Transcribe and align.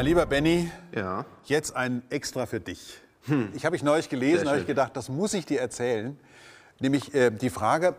Mein 0.00 0.06
lieber 0.06 0.24
Benny, 0.24 0.72
Ja. 0.96 1.26
jetzt 1.44 1.76
ein 1.76 2.02
extra 2.08 2.46
für 2.46 2.58
dich. 2.58 2.98
Ich 3.52 3.66
habe 3.66 3.76
ich 3.76 3.82
neulich 3.82 4.08
gelesen, 4.08 4.48
habe 4.48 4.58
ich 4.60 4.66
gedacht, 4.66 4.96
das 4.96 5.10
muss 5.10 5.34
ich 5.34 5.44
dir 5.44 5.60
erzählen. 5.60 6.18
Nämlich 6.78 7.14
äh, 7.14 7.28
die 7.30 7.50
Frage, 7.50 7.94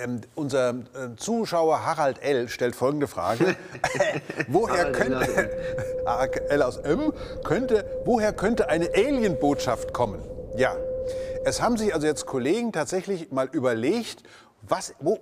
ähm, 0.00 0.20
unser 0.36 0.70
äh, 0.70 1.16
Zuschauer 1.16 1.84
Harald 1.84 2.22
L. 2.22 2.48
stellt 2.48 2.76
folgende 2.76 3.08
Frage. 3.08 3.56
woher 4.46 4.92
könnte, 4.92 5.50
L. 6.50 6.62
aus 6.62 6.76
M, 6.76 7.12
könnte, 7.42 7.84
woher 8.04 8.32
könnte 8.32 8.68
eine 8.68 8.88
Alien-Botschaft 8.94 9.92
kommen? 9.92 10.22
Ja, 10.56 10.76
es 11.44 11.60
haben 11.60 11.76
sich 11.76 11.92
also 11.92 12.06
jetzt 12.06 12.26
Kollegen 12.26 12.70
tatsächlich 12.70 13.32
mal 13.32 13.48
überlegt, 13.50 14.22
was, 14.62 14.94
wo, 15.00 15.18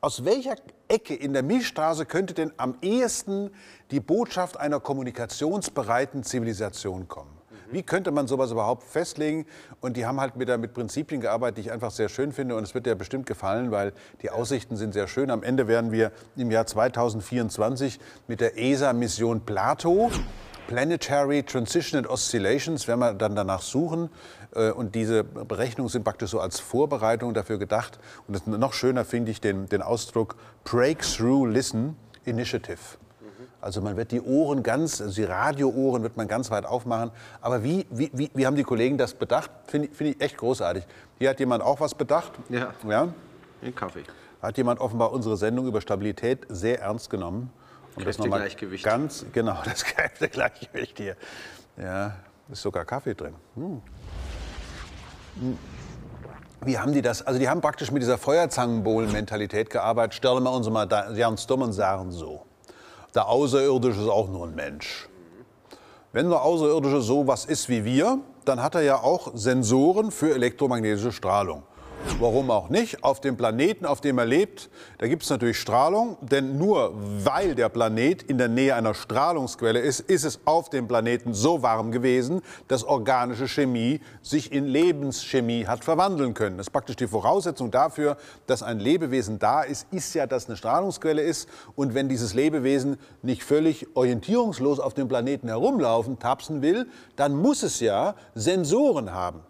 aus 0.00 0.24
welcher 0.24 0.56
Ecke 0.88 1.14
in 1.14 1.32
der 1.32 1.42
Milchstraße 1.42 2.06
könnte 2.06 2.34
denn 2.34 2.52
am 2.56 2.76
ehesten 2.82 3.50
die 3.90 4.00
Botschaft 4.00 4.58
einer 4.58 4.80
kommunikationsbereiten 4.80 6.22
Zivilisation 6.22 7.08
kommen? 7.08 7.36
Wie 7.70 7.82
könnte 7.82 8.12
man 8.12 8.28
sowas 8.28 8.52
überhaupt 8.52 8.84
festlegen? 8.84 9.44
Und 9.80 9.96
die 9.96 10.06
haben 10.06 10.20
halt 10.20 10.36
mit, 10.36 10.48
mit 10.60 10.72
Prinzipien 10.72 11.20
gearbeitet, 11.20 11.56
die 11.56 11.60
ich 11.62 11.72
einfach 11.72 11.90
sehr 11.90 12.08
schön 12.08 12.32
finde. 12.32 12.54
Und 12.54 12.62
es 12.62 12.74
wird 12.74 12.86
dir 12.86 12.94
bestimmt 12.94 13.26
gefallen, 13.26 13.70
weil 13.70 13.92
die 14.22 14.30
Aussichten 14.30 14.76
sind 14.76 14.92
sehr 14.92 15.08
schön. 15.08 15.30
Am 15.30 15.42
Ende 15.42 15.66
werden 15.66 15.90
wir 15.90 16.12
im 16.36 16.50
Jahr 16.50 16.66
2024 16.66 17.98
mit 18.28 18.40
der 18.40 18.56
ESA-Mission 18.56 19.40
Plato 19.40 20.10
Planetary 20.66 21.42
Transition 21.42 21.98
and 21.98 22.08
Oscillations, 22.08 22.88
werden 22.88 23.00
wir 23.00 23.14
dann 23.14 23.36
danach 23.36 23.62
suchen. 23.62 24.10
Äh, 24.54 24.70
Und 24.70 24.94
diese 24.94 25.24
Berechnungen 25.24 25.88
sind 25.88 26.04
praktisch 26.04 26.30
so 26.30 26.40
als 26.40 26.60
Vorbereitung 26.60 27.34
dafür 27.34 27.58
gedacht. 27.58 27.98
Und 28.26 28.46
noch 28.46 28.72
schöner 28.72 29.04
finde 29.04 29.30
ich 29.30 29.40
den, 29.40 29.66
den 29.68 29.82
Ausdruck 29.82 30.36
Breakthrough 30.64 31.46
Listen 31.46 31.96
Initiative. 32.24 32.78
Also 33.60 33.80
man 33.80 33.96
wird 33.96 34.12
die 34.12 34.20
Ohren 34.20 34.62
ganz, 34.62 35.00
also 35.00 35.14
die 35.14 35.24
Radioohren 35.24 36.02
wird 36.02 36.16
man 36.16 36.28
ganz 36.28 36.50
weit 36.50 36.66
aufmachen. 36.66 37.10
Aber 37.40 37.64
wie, 37.64 37.86
wie, 37.90 38.10
wie, 38.12 38.30
wie 38.34 38.46
haben 38.46 38.54
die 38.54 38.62
Kollegen 38.62 38.96
das 38.96 39.14
bedacht? 39.14 39.50
Finde 39.66 39.88
ich, 39.88 39.96
finde 39.96 40.12
ich 40.12 40.20
echt 40.20 40.36
großartig. 40.36 40.84
Hier 41.18 41.30
hat 41.30 41.40
jemand 41.40 41.64
auch 41.64 41.80
was 41.80 41.94
bedacht. 41.94 42.32
Ja. 42.48 42.72
ja. 42.88 43.08
Den 43.62 43.74
Kaffee. 43.74 44.04
Hat 44.40 44.56
jemand 44.56 44.80
offenbar 44.80 45.10
unsere 45.12 45.36
Sendung 45.36 45.66
über 45.66 45.80
Stabilität 45.80 46.46
sehr 46.48 46.80
ernst 46.80 47.10
genommen. 47.10 47.50
Und 47.96 48.06
das 48.06 48.18
nochmal 48.18 48.40
Kräftegleichgewicht. 48.40 48.84
Ganz 48.84 49.26
genau, 49.32 49.58
das 49.64 49.84
Kräftegleichgewicht 49.84 50.98
hier. 50.98 51.16
Ja, 51.76 52.16
ist 52.50 52.62
sogar 52.62 52.84
Kaffee 52.84 53.14
drin. 53.14 53.34
Hm. 53.54 53.82
Hm. 55.40 55.58
Wie 56.64 56.78
haben 56.78 56.92
die 56.92 57.02
das? 57.02 57.22
Also 57.22 57.38
die 57.38 57.48
haben 57.48 57.60
praktisch 57.60 57.90
mit 57.90 58.02
dieser 58.02 58.18
Feuerzangenbowlen-Mentalität 58.18 59.70
gearbeitet. 59.70 60.14
Stellen 60.14 60.42
wir 60.42 60.52
uns 60.52 60.68
mal 60.68 60.86
ganz 60.86 61.46
dumm 61.46 61.62
und 61.62 61.72
sagen 61.72 62.10
so. 62.10 62.44
Der 63.14 63.28
Außerirdische 63.28 64.00
ist 64.00 64.08
auch 64.08 64.28
nur 64.28 64.46
ein 64.46 64.54
Mensch. 64.54 65.08
Wenn 66.12 66.28
der 66.28 66.42
Außerirdische 66.42 67.00
so 67.02 67.26
was 67.26 67.44
ist 67.44 67.68
wie 67.68 67.84
wir, 67.84 68.18
dann 68.44 68.62
hat 68.62 68.74
er 68.74 68.82
ja 68.82 68.96
auch 68.96 69.32
Sensoren 69.34 70.10
für 70.10 70.34
elektromagnetische 70.34 71.12
Strahlung. 71.12 71.62
Warum 72.18 72.50
auch 72.50 72.70
nicht? 72.70 73.04
Auf 73.04 73.20
dem 73.20 73.36
Planeten, 73.36 73.84
auf 73.84 74.00
dem 74.00 74.16
er 74.16 74.24
lebt, 74.24 74.70
da 74.98 75.06
gibt 75.06 75.22
es 75.24 75.28
natürlich 75.28 75.58
Strahlung, 75.58 76.16
denn 76.22 76.56
nur 76.56 76.94
weil 76.94 77.54
der 77.54 77.68
Planet 77.68 78.22
in 78.22 78.38
der 78.38 78.48
Nähe 78.48 78.74
einer 78.74 78.94
Strahlungsquelle 78.94 79.80
ist, 79.80 80.00
ist 80.00 80.24
es 80.24 80.40
auf 80.46 80.70
dem 80.70 80.88
Planeten 80.88 81.34
so 81.34 81.62
warm 81.62 81.92
gewesen, 81.92 82.40
dass 82.68 82.84
organische 82.84 83.48
Chemie 83.48 84.00
sich 84.22 84.50
in 84.50 84.64
Lebenschemie 84.64 85.66
hat 85.66 85.84
verwandeln 85.84 86.32
können. 86.32 86.56
Das 86.56 86.68
ist 86.68 86.72
praktisch 86.72 86.96
die 86.96 87.06
Voraussetzung 87.06 87.70
dafür, 87.70 88.16
dass 88.46 88.62
ein 88.62 88.80
Lebewesen 88.80 89.38
da 89.38 89.62
ist, 89.62 89.86
ist 89.90 90.14
ja, 90.14 90.26
dass 90.26 90.46
eine 90.46 90.56
Strahlungsquelle 90.56 91.20
ist. 91.20 91.48
Und 91.74 91.94
wenn 91.94 92.08
dieses 92.08 92.32
Lebewesen 92.32 92.96
nicht 93.20 93.44
völlig 93.44 93.94
orientierungslos 93.94 94.80
auf 94.80 94.94
dem 94.94 95.08
Planeten 95.08 95.48
herumlaufen, 95.48 96.18
tapsen 96.18 96.62
will, 96.62 96.86
dann 97.16 97.36
muss 97.36 97.62
es 97.62 97.80
ja 97.80 98.14
Sensoren 98.34 99.12
haben. 99.12 99.40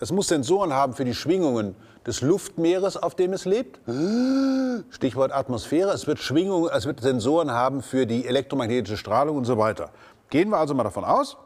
Es 0.00 0.12
muss 0.12 0.28
Sensoren 0.28 0.72
haben 0.72 0.94
für 0.94 1.04
die 1.04 1.14
Schwingungen 1.14 1.74
des 2.06 2.20
Luftmeeres, 2.20 2.96
auf 2.96 3.14
dem 3.14 3.32
es 3.32 3.44
lebt. 3.44 3.80
Stichwort 4.90 5.32
Atmosphäre. 5.32 5.90
Es 5.90 6.06
wird 6.06 6.18
Schwingungen, 6.18 6.70
es 6.72 6.86
wird 6.86 7.00
Sensoren 7.00 7.50
haben 7.50 7.82
für 7.82 8.06
die 8.06 8.26
elektromagnetische 8.26 8.96
Strahlung 8.96 9.36
und 9.36 9.44
so 9.44 9.58
weiter. 9.58 9.90
Gehen 10.30 10.50
wir 10.50 10.58
also 10.58 10.74
mal 10.74 10.84
davon 10.84 11.04
aus, 11.04 11.36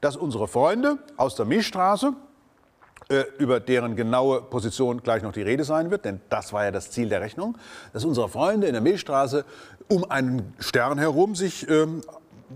dass 0.00 0.16
unsere 0.16 0.48
Freunde 0.48 0.98
aus 1.16 1.34
der 1.34 1.46
Milchstraße, 1.46 2.14
äh, 3.08 3.24
über 3.38 3.60
deren 3.60 3.96
genaue 3.96 4.40
Position 4.40 5.02
gleich 5.02 5.22
noch 5.22 5.32
die 5.32 5.42
Rede 5.42 5.64
sein 5.64 5.90
wird, 5.90 6.04
denn 6.04 6.20
das 6.28 6.52
war 6.52 6.64
ja 6.64 6.70
das 6.70 6.90
Ziel 6.90 7.08
der 7.08 7.20
Rechnung, 7.20 7.58
dass 7.92 8.04
unsere 8.04 8.28
Freunde 8.28 8.66
in 8.66 8.72
der 8.72 8.82
Milchstraße 8.82 9.44
um 9.88 10.08
einen 10.08 10.54
Stern 10.58 10.98
herum 10.98 11.34
sich 11.34 11.68
ähm, 11.68 12.02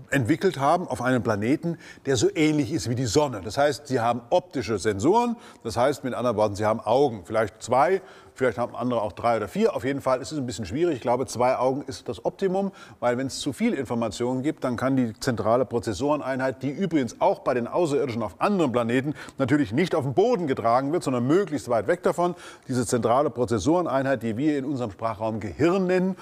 entwickelt 0.09 0.59
haben 0.59 0.87
auf 0.87 1.01
einem 1.01 1.23
Planeten, 1.23 1.77
der 2.05 2.15
so 2.15 2.27
ähnlich 2.35 2.71
ist 2.71 2.89
wie 2.89 2.95
die 2.95 3.05
Sonne. 3.05 3.41
Das 3.43 3.57
heißt, 3.57 3.87
sie 3.87 3.99
haben 3.99 4.21
optische 4.29 4.77
Sensoren, 4.77 5.35
das 5.63 5.77
heißt 5.77 6.03
mit 6.03 6.13
anderen 6.13 6.37
Worten, 6.37 6.55
sie 6.55 6.65
haben 6.65 6.79
Augen, 6.79 7.23
vielleicht 7.25 7.61
zwei, 7.61 8.01
vielleicht 8.35 8.57
haben 8.57 8.75
andere 8.75 9.01
auch 9.01 9.13
drei 9.13 9.37
oder 9.37 9.47
vier. 9.47 9.75
Auf 9.75 9.83
jeden 9.83 10.01
Fall 10.01 10.21
ist 10.21 10.31
es 10.31 10.37
ein 10.37 10.45
bisschen 10.45 10.65
schwierig. 10.65 10.95
Ich 10.95 11.01
glaube, 11.01 11.25
zwei 11.25 11.57
Augen 11.57 11.83
ist 11.87 12.07
das 12.07 12.23
Optimum, 12.25 12.71
weil 12.99 13.17
wenn 13.17 13.27
es 13.27 13.39
zu 13.39 13.53
viel 13.53 13.73
Informationen 13.73 14.43
gibt, 14.43 14.63
dann 14.63 14.75
kann 14.75 14.95
die 14.95 15.13
zentrale 15.19 15.65
Prozessoreneinheit, 15.65 16.61
die 16.61 16.69
übrigens 16.69 17.19
auch 17.21 17.39
bei 17.39 17.53
den 17.53 17.67
Außerirdischen 17.67 18.21
auf 18.21 18.39
anderen 18.39 18.71
Planeten 18.71 19.13
natürlich 19.37 19.71
nicht 19.71 19.95
auf 19.95 20.03
den 20.03 20.13
Boden 20.13 20.47
getragen 20.47 20.91
wird, 20.91 21.03
sondern 21.03 21.25
möglichst 21.25 21.69
weit 21.69 21.87
weg 21.87 22.03
davon, 22.03 22.35
diese 22.67 22.85
zentrale 22.85 23.29
Prozessoreneinheit, 23.29 24.21
die 24.21 24.37
wir 24.37 24.57
in 24.57 24.65
unserem 24.65 24.91
Sprachraum 24.91 25.39
Gehirn 25.39 25.87
nennen, 25.87 26.15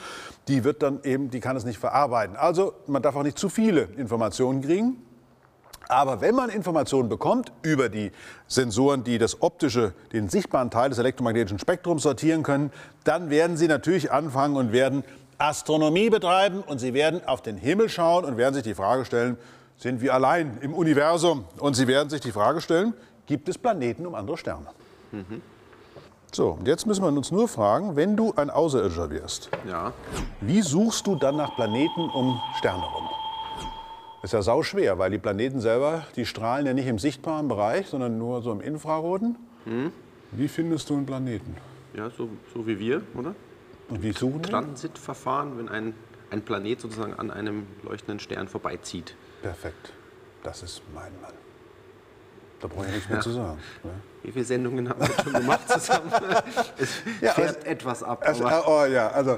die 0.48 0.64
wird 0.64 0.84
dann 0.84 1.00
eben, 1.04 1.30
die 1.30 1.40
kann 1.40 1.56
es 1.56 1.66
nicht 1.66 1.80
verarbeiten. 1.80 2.36
Also 2.36 2.74
man 2.88 3.02
darf 3.02 3.16
auch 3.16 3.24
nicht 3.24 3.40
zu 3.40 3.50
viele 3.50 3.84
Informationen 3.98 4.62
kriegen. 4.62 4.98
Aber 5.90 6.22
wenn 6.22 6.36
man 6.36 6.50
Informationen 6.50 7.10
bekommt 7.10 7.52
über 7.62 7.90
die 7.90 8.12
Sensoren, 8.48 9.04
die 9.04 9.18
das 9.18 9.42
optische, 9.42 9.94
den 10.14 10.30
sichtbaren 10.30 10.72
Teil 10.72 10.90
des 10.90 10.98
elektromagnetischen 10.98 11.60
Spektrums 11.60 12.04
sortieren 12.04 12.44
können, 12.44 12.72
dann 13.04 13.30
werden 13.30 13.58
sie 13.58 13.68
natürlich 13.68 14.12
anfangen 14.12 14.56
und 14.56 14.72
werden 14.72 15.04
Astronomie 15.38 16.10
betreiben 16.10 16.62
und 16.66 16.80
sie 16.80 16.94
werden 16.94 17.22
auf 17.28 17.42
den 17.42 17.58
Himmel 17.58 17.90
schauen 17.90 18.24
und 18.24 18.38
werden 18.38 18.54
sich 18.54 18.64
die 18.64 18.76
Frage 18.76 19.04
stellen, 19.06 19.38
sind 19.78 20.02
wir 20.02 20.14
allein 20.14 20.58
im 20.62 20.74
Universum? 20.74 21.44
Und 21.60 21.74
sie 21.76 21.88
werden 21.88 22.10
sich 22.10 22.22
die 22.22 22.32
Frage 22.32 22.62
stellen, 22.62 22.94
gibt 23.26 23.50
es 23.50 23.58
Planeten 23.58 24.06
um 24.06 24.16
andere 24.16 24.38
Sterne? 24.38 24.68
So, 26.32 26.52
und 26.52 26.68
jetzt 26.68 26.88
müssen 26.88 27.04
wir 27.04 27.10
uns 27.10 27.32
nur 27.32 27.48
fragen, 27.48 27.96
wenn 27.96 28.16
du 28.16 28.34
ein 28.36 28.50
Außerirdischer 28.50 29.10
wirst, 29.10 29.50
Ja. 29.68 29.92
wie 30.42 30.62
suchst 30.62 31.06
du 31.06 31.16
dann 31.16 31.36
nach 31.36 31.56
Planeten 31.56 32.10
um 32.10 32.40
Sterne 32.58 32.84
rum? 32.84 33.10
Ist 34.24 34.32
ja 34.34 34.42
sau 34.42 34.64
schwer, 34.64 34.98
weil 35.00 35.12
die 35.12 35.18
Planeten 35.20 35.60
selber, 35.60 36.06
die 36.16 36.26
strahlen 36.26 36.66
ja 36.66 36.74
nicht 36.74 36.88
im 36.88 36.98
sichtbaren 36.98 37.48
Bereich, 37.50 37.88
sondern 37.88 38.18
nur 38.18 38.42
so 38.42 38.52
im 38.54 38.62
infraroten. 38.62 39.36
Wie 40.32 40.48
findest 40.48 40.90
du 40.90 40.96
einen 40.96 41.06
Planeten? 41.06 41.58
Ja, 41.94 42.10
so, 42.10 42.30
so 42.54 42.66
wie 42.66 42.80
wir, 42.80 43.02
oder? 43.16 43.36
Und 43.90 44.02
wie 44.02 44.14
suchen 44.14 44.36
wir? 44.44 44.50
Transitverfahren, 44.50 45.58
wenn 45.58 45.68
ein, 45.70 45.94
ein 46.32 46.42
Planet 46.42 46.80
sozusagen 46.80 47.14
an 47.14 47.32
einem 47.32 47.68
leuchtenden 47.84 48.20
Stern 48.20 48.48
vorbeizieht. 48.48 49.14
Perfekt. 49.42 49.92
Das 50.42 50.64
ist 50.64 50.82
mein 50.94 51.12
Mann. 51.22 51.34
Da 52.62 52.68
brauche 52.70 52.86
ich 52.86 52.94
nichts 52.94 53.10
mehr 53.10 53.18
Ja. 53.18 53.24
zu 53.24 53.32
sagen. 53.32 53.60
ne? 53.84 53.92
Wie 54.24 54.32
viele 54.32 54.46
Sendungen 54.46 54.88
haben 54.88 55.02
wir 55.02 55.22
schon 55.22 55.34
gemacht 55.34 55.68
zusammen? 55.70 56.12
es 56.78 57.02
Ja, 57.20 57.34
färbt 57.34 57.58
also- 57.58 57.68
etwas 57.68 58.04
ab. 58.04 58.24
Also, 58.26 58.46
oh 58.68 58.86
ja, 58.86 59.10
also 59.10 59.38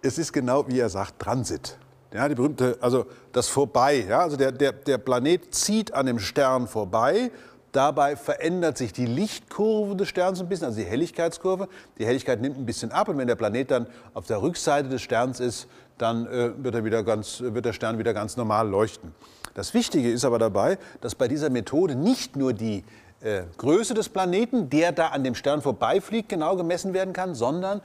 es 0.00 0.16
ist 0.16 0.32
genau 0.32 0.66
wie 0.68 0.78
er 0.80 0.88
sagt, 0.88 1.18
Transit. 1.20 1.78
Ja, 2.12 2.28
die 2.28 2.34
berühmte, 2.34 2.78
also 2.80 3.06
das 3.32 3.48
Vorbei. 3.48 4.06
Ja, 4.08 4.20
also 4.20 4.36
der, 4.36 4.52
der, 4.52 4.72
der 4.72 4.98
Planet 4.98 5.54
zieht 5.54 5.92
an 5.92 6.06
dem 6.06 6.18
Stern 6.18 6.68
vorbei. 6.68 7.30
Dabei 7.72 8.16
verändert 8.16 8.78
sich 8.78 8.92
die 8.92 9.06
Lichtkurve 9.06 9.96
des 9.96 10.08
Sterns 10.08 10.40
ein 10.40 10.48
bisschen, 10.48 10.66
also 10.66 10.78
die 10.78 10.86
Helligkeitskurve. 10.86 11.68
Die 11.98 12.06
Helligkeit 12.06 12.40
nimmt 12.40 12.56
ein 12.56 12.64
bisschen 12.64 12.90
ab 12.90 13.08
und 13.08 13.18
wenn 13.18 13.26
der 13.26 13.34
Planet 13.34 13.70
dann 13.70 13.86
auf 14.14 14.26
der 14.26 14.40
Rückseite 14.40 14.88
des 14.88 15.02
Sterns 15.02 15.40
ist, 15.40 15.68
dann 15.98 16.26
äh, 16.26 16.52
wird, 16.56 16.74
er 16.74 16.84
wieder 16.84 17.02
ganz, 17.02 17.40
wird 17.40 17.64
der 17.64 17.72
Stern 17.72 17.98
wieder 17.98 18.14
ganz 18.14 18.36
normal 18.36 18.68
leuchten. 18.68 19.14
Das 19.54 19.74
Wichtige 19.74 20.10
ist 20.10 20.24
aber 20.24 20.38
dabei, 20.38 20.78
dass 21.00 21.14
bei 21.14 21.28
dieser 21.28 21.50
Methode 21.50 21.96
nicht 21.96 22.36
nur 22.36 22.52
die 22.52 22.84
äh, 23.20 23.42
Größe 23.56 23.94
des 23.94 24.08
Planeten, 24.08 24.70
der 24.70 24.92
da 24.92 25.08
an 25.08 25.24
dem 25.24 25.34
Stern 25.34 25.62
vorbeifliegt, 25.62 26.28
genau 26.28 26.56
gemessen 26.56 26.92
werden 26.94 27.12
kann, 27.12 27.34
sondern 27.34 27.80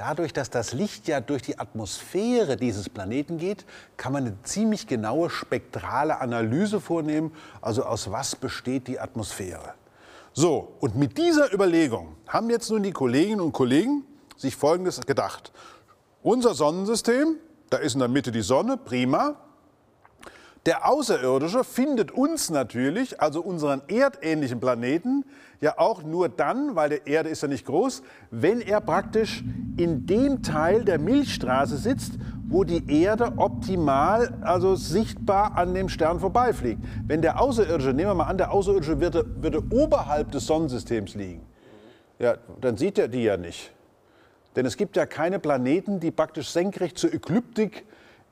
dadurch, 0.00 0.32
dass 0.32 0.48
das 0.48 0.72
Licht 0.72 1.08
ja 1.08 1.20
durch 1.20 1.42
die 1.42 1.58
Atmosphäre 1.58 2.56
dieses 2.56 2.88
Planeten 2.88 3.36
geht, 3.36 3.66
kann 3.98 4.14
man 4.14 4.24
eine 4.24 4.42
ziemlich 4.44 4.86
genaue 4.86 5.28
spektrale 5.28 6.22
Analyse 6.22 6.80
vornehmen, 6.80 7.32
also 7.60 7.84
aus 7.84 8.10
was 8.10 8.34
besteht 8.34 8.88
die 8.88 8.98
Atmosphäre. 8.98 9.74
So, 10.32 10.72
und 10.80 10.96
mit 10.96 11.18
dieser 11.18 11.52
Überlegung 11.52 12.16
haben 12.26 12.48
jetzt 12.48 12.70
nun 12.70 12.82
die 12.82 12.92
Kolleginnen 12.92 13.42
und 13.42 13.52
Kollegen 13.52 14.06
sich 14.38 14.56
Folgendes 14.56 15.02
gedacht. 15.02 15.52
Unser 16.22 16.54
Sonnensystem, 16.54 17.36
da 17.68 17.76
ist 17.76 17.92
in 17.92 18.00
der 18.00 18.08
Mitte 18.08 18.32
die 18.32 18.40
Sonne, 18.40 18.78
prima. 18.78 19.36
Der 20.66 20.86
Außerirdische 20.86 21.64
findet 21.64 22.10
uns 22.10 22.50
natürlich, 22.50 23.20
also 23.20 23.40
unseren 23.40 23.80
erdähnlichen 23.88 24.60
Planeten, 24.60 25.24
ja 25.62 25.78
auch 25.78 26.02
nur 26.02 26.28
dann, 26.28 26.76
weil 26.76 26.90
der 26.90 27.06
Erde 27.06 27.30
ist 27.30 27.42
ja 27.42 27.48
nicht 27.48 27.64
groß, 27.64 28.02
wenn 28.30 28.60
er 28.60 28.82
praktisch 28.82 29.42
in 29.78 30.06
dem 30.06 30.42
Teil 30.42 30.84
der 30.84 30.98
Milchstraße 30.98 31.78
sitzt, 31.78 32.12
wo 32.46 32.64
die 32.64 33.02
Erde 33.02 33.32
optimal, 33.36 34.34
also 34.42 34.74
sichtbar 34.74 35.56
an 35.56 35.72
dem 35.72 35.88
Stern 35.88 36.20
vorbeifliegt. 36.20 36.82
Wenn 37.06 37.22
der 37.22 37.40
Außerirdische, 37.40 37.94
nehmen 37.94 38.10
wir 38.10 38.14
mal 38.14 38.24
an, 38.24 38.36
der 38.36 38.52
Außerirdische 38.52 39.00
würde, 39.00 39.24
würde 39.40 39.62
oberhalb 39.70 40.30
des 40.32 40.46
Sonnensystems 40.46 41.14
liegen, 41.14 41.46
ja, 42.18 42.36
dann 42.60 42.76
sieht 42.76 42.98
er 42.98 43.08
die 43.08 43.22
ja 43.22 43.38
nicht. 43.38 43.72
Denn 44.56 44.66
es 44.66 44.76
gibt 44.76 44.96
ja 44.96 45.06
keine 45.06 45.38
Planeten, 45.38 46.00
die 46.00 46.10
praktisch 46.10 46.50
senkrecht 46.50 46.98
zur 46.98 47.14
Ekliptik 47.14 47.86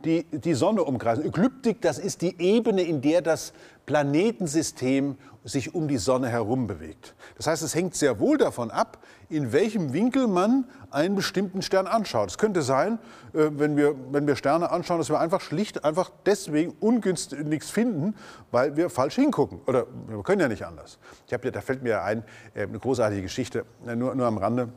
die, 0.04 0.24
die 0.24 0.54
Sonne 0.54 0.84
umkreisen. 0.84 1.24
Ekliptik, 1.24 1.80
das 1.80 1.98
ist 1.98 2.22
die 2.22 2.40
Ebene, 2.40 2.82
in 2.82 3.00
der 3.00 3.20
das 3.22 3.52
Planetensystem 3.86 5.16
sich 5.44 5.74
um 5.74 5.88
die 5.88 5.96
Sonne 5.96 6.28
herum 6.28 6.66
bewegt. 6.66 7.14
Das 7.36 7.46
heißt, 7.46 7.62
es 7.62 7.74
hängt 7.74 7.94
sehr 7.94 8.20
wohl 8.20 8.36
davon 8.36 8.70
ab, 8.70 8.98
in 9.30 9.52
welchem 9.52 9.92
Winkel 9.92 10.26
man 10.26 10.66
einen 10.90 11.14
bestimmten 11.14 11.62
Stern 11.62 11.86
anschaut. 11.86 12.30
Es 12.30 12.38
könnte 12.38 12.62
sein, 12.62 12.98
äh, 13.32 13.48
wenn 13.52 13.76
wir, 13.76 13.94
wenn 14.12 14.26
wir 14.26 14.36
Sterne 14.36 14.70
anschauen, 14.70 14.98
dass 14.98 15.08
wir 15.08 15.18
einfach 15.18 15.40
schlicht 15.40 15.84
einfach 15.84 16.10
deswegen 16.26 16.74
ungünstig 16.80 17.44
nichts 17.44 17.70
finden, 17.70 18.14
weil 18.50 18.76
wir 18.76 18.90
falsch 18.90 19.16
hingucken. 19.16 19.60
Oder 19.66 19.86
wir 20.06 20.22
können 20.22 20.40
ja 20.40 20.48
nicht 20.48 20.64
anders. 20.64 20.98
Ich 21.26 21.32
habe 21.32 21.50
da 21.50 21.60
fällt 21.60 21.82
mir 21.82 22.02
ein, 22.02 22.24
äh, 22.54 22.62
eine 22.62 22.78
großartige 22.78 23.22
Geschichte, 23.22 23.64
äh, 23.86 23.96
nur, 23.96 24.14
nur 24.14 24.26
am 24.26 24.38
Rande. 24.38 24.68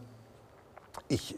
Ich, 1.07 1.35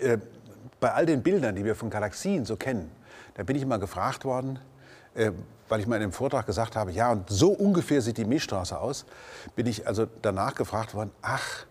bei 0.79 0.93
all 0.93 1.05
den 1.05 1.23
Bildern, 1.23 1.55
die 1.55 1.63
wir 1.63 1.75
von 1.75 1.89
Galaxien 1.89 2.45
so 2.45 2.55
kennen, 2.55 2.91
da 3.35 3.43
bin 3.43 3.55
ich 3.55 3.61
immer 3.61 3.79
gefragt 3.79 4.25
worden, 4.25 4.59
äh, 5.15 5.31
weil 5.69 5.79
ich 5.79 5.87
mal 5.87 5.95
in 5.95 6.03
einem 6.03 6.11
Vortrag 6.11 6.45
gesagt 6.45 6.75
habe, 6.75 6.91
ja, 6.91 7.11
und 7.11 7.29
so 7.29 7.49
ungefähr 7.51 8.01
sieht 8.01 8.17
die 8.17 8.25
Milchstraße 8.25 8.79
aus, 8.79 9.05
bin 9.55 9.65
ich 9.65 9.87
also 9.87 10.07
danach 10.21 10.55
gefragt 10.55 10.93
worden, 10.93 11.11
ach, 11.21 11.65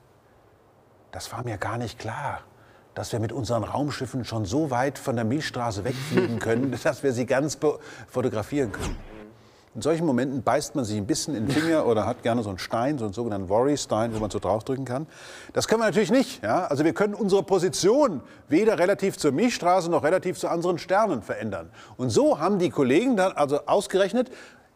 das 1.13 1.31
war 1.33 1.45
mir 1.45 1.59
gar 1.59 1.79
nicht 1.79 1.99
klar, 1.99 2.41
dass 2.95 3.13
wir 3.13 3.21
mit 3.21 3.33
unseren 3.33 3.65
Raumschiffen 3.65 4.25
schon 4.25 4.45
so 4.45 4.71
weit 4.71 4.99
von 4.99 5.17
der 5.17 5.25
Milchstraße 5.25 5.85
wegfliegen 5.85 6.39
können, 6.41 6.77
dass 6.83 7.03
wir 7.03 7.13
sie 7.13 7.27
ganz 7.27 7.59
fotografieren 8.09 8.73
können. 8.73 8.97
In 9.75 9.81
solchen 9.81 10.05
Momenten 10.05 10.43
beißt 10.43 10.75
man 10.75 10.85
sich 10.85 10.99
ein 10.99 11.07
bisschen 11.07 11.35
in 11.35 11.47
den 11.47 11.55
Finger 11.55 11.87
oder 11.89 12.05
hat 12.05 12.23
gerne 12.23 12.43
so 12.43 12.51
einen 12.51 12.59
Stein, 12.59 12.99
so 12.99 13.07
einen 13.07 13.15
sogenannten 13.15 13.49
Worry-Stein, 13.49 14.15
wo 14.15 14.19
man 14.19 14.31
so 14.31 14.39
draufdrücken 14.39 14.85
kann. 14.85 15.07
Das 15.55 15.67
können 15.67 15.81
wir 15.81 15.87
natürlich 15.87 16.11
nicht. 16.11 16.43
Ja? 16.43 16.67
Also 16.67 16.85
wir 16.85 16.93
können 16.93 17.15
unsere 17.15 17.43
Position 17.43 18.21
weder 18.49 18.79
relativ 18.79 19.17
zur 19.17 19.33
Milchstraße 19.33 19.91
noch 19.91 20.03
relativ 20.03 20.39
zu 20.39 20.49
anderen 20.49 20.79
Sternen 20.79 21.23
verändern. 21.23 21.71
Und 21.97 22.11
so 22.11 22.39
haben 22.39 22.59
die 22.59 22.69
Kollegen 22.69 23.17
dann 23.17 23.33
also 23.33 23.61
ausgerechnet, 23.65 24.31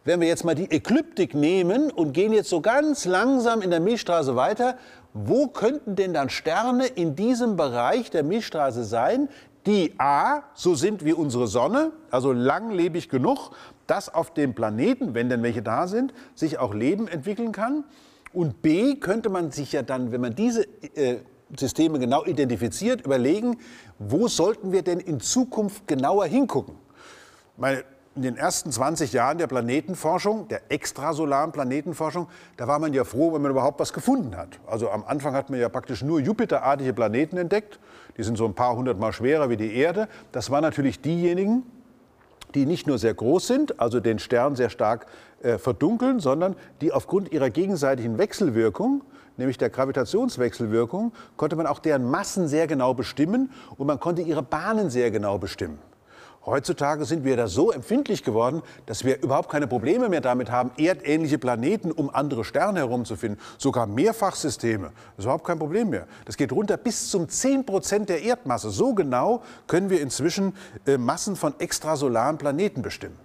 wenn 0.04 0.20
wir 0.20 0.28
jetzt 0.28 0.44
mal 0.44 0.54
die 0.54 0.70
Ekliptik 0.70 1.34
nehmen 1.34 1.90
und 1.90 2.12
gehen 2.12 2.32
jetzt 2.32 2.48
so 2.48 2.60
ganz 2.60 3.04
langsam 3.04 3.60
in 3.60 3.70
der 3.70 3.80
Milchstraße 3.80 4.36
weiter, 4.36 4.76
wo 5.12 5.48
könnten 5.48 5.96
denn 5.96 6.14
dann 6.14 6.30
Sterne 6.30 6.86
in 6.86 7.16
diesem 7.16 7.56
Bereich 7.56 8.10
der 8.10 8.22
Milchstraße 8.22 8.84
sein, 8.84 9.28
die 9.66 9.94
A, 9.98 10.42
so 10.54 10.74
sind 10.74 11.04
wie 11.04 11.12
unsere 11.12 11.48
Sonne, 11.48 11.92
also 12.10 12.32
langlebig 12.32 13.08
genug, 13.08 13.50
dass 13.86 14.12
auf 14.12 14.32
dem 14.32 14.54
Planeten, 14.54 15.14
wenn 15.14 15.28
denn 15.28 15.42
welche 15.42 15.62
da 15.62 15.86
sind, 15.86 16.14
sich 16.34 16.58
auch 16.58 16.74
Leben 16.74 17.08
entwickeln 17.08 17.52
kann. 17.52 17.84
Und 18.32 18.62
B, 18.62 18.96
könnte 18.96 19.28
man 19.28 19.50
sich 19.50 19.72
ja 19.72 19.82
dann, 19.82 20.12
wenn 20.12 20.20
man 20.20 20.34
diese 20.34 20.64
äh, 20.94 21.18
Systeme 21.56 21.98
genau 21.98 22.24
identifiziert, 22.24 23.04
überlegen, 23.04 23.58
wo 23.98 24.28
sollten 24.28 24.72
wir 24.72 24.82
denn 24.82 25.00
in 25.00 25.20
Zukunft 25.20 25.86
genauer 25.86 26.26
hingucken? 26.26 26.74
Meine, 27.56 27.84
in 28.16 28.22
den 28.22 28.36
ersten 28.36 28.72
20 28.72 29.12
Jahren 29.12 29.36
der 29.36 29.46
Planetenforschung, 29.46 30.48
der 30.48 30.62
extrasolaren 30.70 31.52
Planetenforschung, 31.52 32.28
da 32.56 32.66
war 32.66 32.78
man 32.78 32.94
ja 32.94 33.04
froh, 33.04 33.34
wenn 33.34 33.42
man 33.42 33.50
überhaupt 33.50 33.78
was 33.78 33.92
gefunden 33.92 34.36
hat. 34.36 34.58
Also 34.66 34.90
am 34.90 35.04
Anfang 35.04 35.34
hat 35.34 35.50
man 35.50 35.60
ja 35.60 35.68
praktisch 35.68 36.02
nur 36.02 36.20
Jupiterartige 36.20 36.94
Planeten 36.94 37.36
entdeckt. 37.36 37.78
Die 38.16 38.22
sind 38.22 38.36
so 38.36 38.46
ein 38.46 38.54
paar 38.54 38.76
hundert 38.76 38.98
Mal 38.98 39.12
schwerer 39.12 39.50
wie 39.50 39.56
die 39.56 39.74
Erde. 39.74 40.08
Das 40.32 40.50
waren 40.50 40.62
natürlich 40.62 41.00
diejenigen, 41.00 41.64
die 42.54 42.66
nicht 42.66 42.86
nur 42.86 42.98
sehr 42.98 43.14
groß 43.14 43.46
sind, 43.46 43.80
also 43.80 44.00
den 44.00 44.18
Stern 44.18 44.56
sehr 44.56 44.70
stark 44.70 45.06
äh, 45.42 45.58
verdunkeln, 45.58 46.20
sondern 46.20 46.56
die 46.80 46.92
aufgrund 46.92 47.32
ihrer 47.32 47.50
gegenseitigen 47.50 48.18
Wechselwirkung, 48.18 49.02
nämlich 49.36 49.58
der 49.58 49.70
Gravitationswechselwirkung, 49.70 51.12
konnte 51.36 51.56
man 51.56 51.66
auch 51.66 51.78
deren 51.78 52.10
Massen 52.10 52.48
sehr 52.48 52.66
genau 52.66 52.94
bestimmen 52.94 53.50
und 53.76 53.86
man 53.86 54.00
konnte 54.00 54.22
ihre 54.22 54.42
Bahnen 54.42 54.88
sehr 54.88 55.10
genau 55.10 55.38
bestimmen. 55.38 55.78
Heutzutage 56.46 57.04
sind 57.06 57.24
wir 57.24 57.36
da 57.36 57.48
so 57.48 57.72
empfindlich 57.72 58.22
geworden, 58.22 58.62
dass 58.86 59.04
wir 59.04 59.20
überhaupt 59.20 59.48
keine 59.48 59.66
Probleme 59.66 60.08
mehr 60.08 60.20
damit 60.20 60.48
haben, 60.48 60.70
erdähnliche 60.78 61.38
Planeten 61.38 61.90
um 61.90 62.08
andere 62.08 62.44
Sterne 62.44 62.78
herumzufinden. 62.78 63.40
Sogar 63.58 63.88
Mehrfachsysteme. 63.88 64.84
Das 64.84 65.18
ist 65.18 65.24
überhaupt 65.24 65.44
kein 65.44 65.58
Problem 65.58 65.90
mehr. 65.90 66.06
Das 66.24 66.36
geht 66.36 66.52
runter 66.52 66.76
bis 66.76 67.10
zum 67.10 67.28
10 67.28 67.66
Prozent 67.66 68.08
der 68.08 68.22
Erdmasse. 68.22 68.70
So 68.70 68.94
genau 68.94 69.42
können 69.66 69.90
wir 69.90 70.00
inzwischen 70.00 70.54
äh, 70.86 70.98
Massen 70.98 71.34
von 71.34 71.52
extrasolaren 71.58 72.38
Planeten 72.38 72.80
bestimmen. 72.80 73.18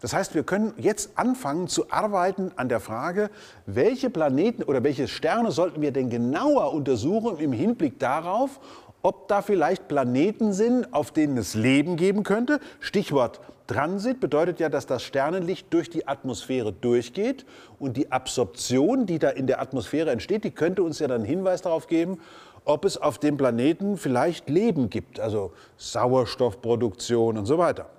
Das 0.00 0.12
heißt, 0.12 0.34
wir 0.34 0.42
können 0.42 0.74
jetzt 0.76 1.16
anfangen 1.16 1.66
zu 1.66 1.90
arbeiten 1.90 2.50
an 2.56 2.68
der 2.68 2.80
Frage, 2.80 3.30
welche 3.64 4.10
Planeten 4.10 4.62
oder 4.62 4.84
welche 4.84 5.08
Sterne 5.08 5.50
sollten 5.50 5.80
wir 5.80 5.92
denn 5.92 6.10
genauer 6.10 6.74
untersuchen 6.74 7.38
im 7.38 7.52
Hinblick 7.52 7.98
darauf, 8.00 8.60
ob 9.04 9.28
da 9.28 9.42
vielleicht 9.42 9.86
Planeten 9.86 10.54
sind, 10.54 10.92
auf 10.94 11.12
denen 11.12 11.36
es 11.36 11.54
Leben 11.54 11.96
geben 11.96 12.22
könnte. 12.24 12.58
Stichwort 12.80 13.40
Transit 13.66 14.18
bedeutet 14.18 14.60
ja, 14.60 14.70
dass 14.70 14.86
das 14.86 15.02
Sternenlicht 15.02 15.72
durch 15.72 15.90
die 15.90 16.08
Atmosphäre 16.08 16.72
durchgeht 16.72 17.44
und 17.78 17.98
die 17.98 18.10
Absorption, 18.10 19.04
die 19.04 19.18
da 19.18 19.28
in 19.28 19.46
der 19.46 19.60
Atmosphäre 19.60 20.10
entsteht, 20.10 20.44
die 20.44 20.50
könnte 20.50 20.82
uns 20.82 20.98
ja 20.98 21.06
dann 21.06 21.18
einen 21.18 21.26
Hinweis 21.26 21.60
darauf 21.60 21.86
geben, 21.86 22.18
ob 22.64 22.86
es 22.86 22.96
auf 22.96 23.18
dem 23.18 23.36
Planeten 23.36 23.98
vielleicht 23.98 24.48
Leben 24.48 24.88
gibt, 24.88 25.20
also 25.20 25.52
Sauerstoffproduktion 25.76 27.36
und 27.36 27.44
so 27.44 27.58
weiter. 27.58 27.90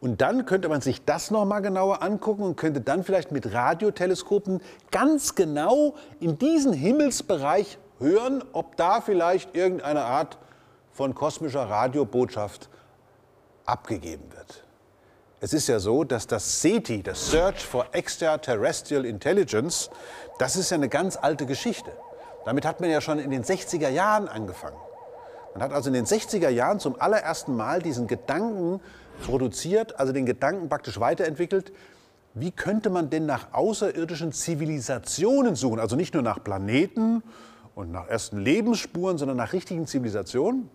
Und 0.00 0.22
dann 0.22 0.46
könnte 0.46 0.70
man 0.70 0.80
sich 0.80 1.04
das 1.04 1.30
noch 1.30 1.44
mal 1.44 1.60
genauer 1.60 2.02
angucken 2.02 2.44
und 2.44 2.56
könnte 2.56 2.80
dann 2.80 3.04
vielleicht 3.04 3.30
mit 3.30 3.52
Radioteleskopen 3.52 4.62
ganz 4.90 5.34
genau 5.34 5.94
in 6.18 6.38
diesen 6.38 6.72
Himmelsbereich 6.72 7.76
hören, 8.00 8.42
ob 8.52 8.76
da 8.76 9.00
vielleicht 9.00 9.54
irgendeine 9.54 10.04
Art 10.04 10.38
von 10.92 11.14
kosmischer 11.14 11.68
Radiobotschaft 11.68 12.68
abgegeben 13.64 14.24
wird. 14.34 14.64
Es 15.42 15.52
ist 15.54 15.68
ja 15.68 15.78
so, 15.78 16.04
dass 16.04 16.26
das 16.26 16.60
SETI, 16.60 17.02
das 17.02 17.30
Search 17.30 17.64
for 17.64 17.86
Extraterrestrial 17.92 19.06
Intelligence, 19.06 19.90
das 20.38 20.56
ist 20.56 20.70
ja 20.70 20.74
eine 20.74 20.88
ganz 20.88 21.16
alte 21.16 21.46
Geschichte. 21.46 21.92
Damit 22.44 22.66
hat 22.66 22.80
man 22.80 22.90
ja 22.90 23.00
schon 23.00 23.18
in 23.18 23.30
den 23.30 23.44
60er 23.44 23.88
Jahren 23.88 24.28
angefangen. 24.28 24.76
Man 25.54 25.62
hat 25.62 25.72
also 25.72 25.88
in 25.88 25.94
den 25.94 26.06
60er 26.06 26.48
Jahren 26.48 26.78
zum 26.78 27.00
allerersten 27.00 27.56
Mal 27.56 27.80
diesen 27.80 28.06
Gedanken 28.06 28.80
produziert, 29.24 29.98
also 29.98 30.12
den 30.12 30.26
Gedanken 30.26 30.68
praktisch 30.68 31.00
weiterentwickelt, 31.00 31.72
wie 32.34 32.52
könnte 32.52 32.90
man 32.90 33.10
denn 33.10 33.26
nach 33.26 33.52
außerirdischen 33.52 34.32
Zivilisationen 34.32 35.56
suchen? 35.56 35.80
Also 35.80 35.96
nicht 35.96 36.14
nur 36.14 36.22
nach 36.22 36.42
Planeten 36.42 37.22
und 37.74 37.90
nach 37.92 38.08
ersten 38.08 38.38
Lebensspuren, 38.38 39.18
sondern 39.18 39.36
nach 39.36 39.52
richtigen 39.52 39.86
Zivilisationen. 39.86 40.68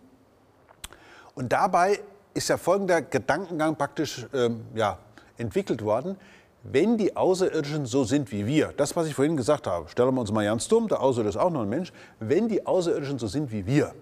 Und 1.34 1.52
dabei 1.52 2.00
ist 2.34 2.50
ja 2.50 2.58
folgender 2.58 3.02
Gedankengang 3.02 3.76
praktisch 3.76 4.26
ähm, 4.34 4.66
ja, 4.74 5.00
entwickelt 5.38 5.84
worden. 5.84 6.18
Wenn 6.64 6.98
die 6.98 7.16
Außerirdischen 7.16 7.86
so 7.86 8.04
sind 8.04 8.32
wie 8.32 8.46
wir, 8.48 8.74
das, 8.76 8.96
was 8.96 9.08
ich 9.08 9.14
vorhin 9.14 9.38
gesagt 9.38 9.68
habe, 9.68 9.88
stellen 9.88 10.16
wir 10.16 10.22
uns 10.22 10.32
mal 10.32 10.46
ganz 10.46 10.68
dumm, 10.68 10.88
der 10.88 11.00
Außerirdische 11.00 11.38
ist 11.38 11.44
auch 11.44 11.52
noch 11.52 11.62
ein 11.62 11.70
Mensch, 11.70 11.94
wenn 12.20 12.48
die 12.48 12.66
Außerirdischen 12.66 13.20
so 13.20 13.28
sind 13.28 13.52
wie 13.52 13.68
wir, 13.68 13.94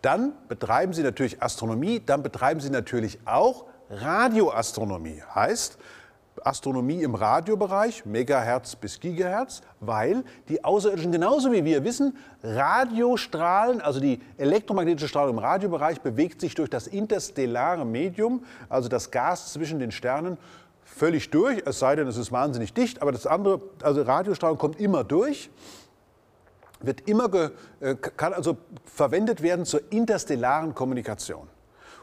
dann 0.00 0.32
betreiben 0.48 0.92
sie 0.92 1.02
natürlich 1.02 1.42
Astronomie, 1.42 2.00
dann 2.04 2.22
betreiben 2.22 2.60
sie 2.60 2.70
natürlich 2.70 3.18
auch 3.24 3.64
Radioastronomie. 3.90 5.22
Heißt, 5.34 5.78
Astronomie 6.44 7.02
im 7.02 7.14
Radiobereich, 7.14 8.04
Megahertz 8.04 8.76
bis 8.76 9.00
Gigahertz, 9.00 9.62
weil 9.80 10.24
die 10.48 10.64
Außerirdischen 10.64 11.12
genauso 11.12 11.52
wie 11.52 11.64
wir 11.64 11.84
wissen, 11.84 12.16
Radiostrahlen, 12.42 13.80
also 13.80 14.00
die 14.00 14.20
elektromagnetische 14.36 15.08
Strahlung 15.08 15.36
im 15.36 15.38
Radiobereich, 15.38 16.00
bewegt 16.00 16.40
sich 16.40 16.54
durch 16.54 16.70
das 16.70 16.86
interstellare 16.86 17.84
Medium, 17.84 18.44
also 18.68 18.88
das 18.88 19.10
Gas 19.10 19.52
zwischen 19.52 19.78
den 19.78 19.92
Sternen, 19.92 20.38
völlig 20.84 21.30
durch, 21.30 21.62
es 21.66 21.78
sei 21.78 21.96
denn, 21.96 22.06
es 22.06 22.16
ist 22.16 22.32
wahnsinnig 22.32 22.72
dicht, 22.72 23.02
aber 23.02 23.12
das 23.12 23.26
andere, 23.26 23.60
also 23.82 24.02
Radiostrahlung 24.02 24.58
kommt 24.58 24.80
immer 24.80 25.04
durch 25.04 25.50
wird 26.80 27.08
immer 27.08 27.50
äh, 27.80 27.94
kann 27.94 28.32
also 28.32 28.56
verwendet 28.84 29.42
werden 29.42 29.64
zur 29.64 29.80
interstellaren 29.90 30.74
Kommunikation. 30.74 31.48